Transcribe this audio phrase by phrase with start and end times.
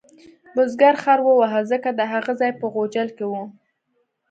[0.55, 3.33] بزګر خر وواهه ځکه د هغه ځای په غوجل کې و.